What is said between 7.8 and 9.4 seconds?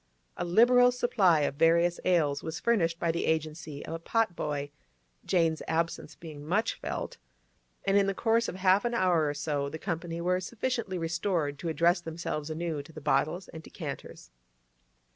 and in the course of half an hour or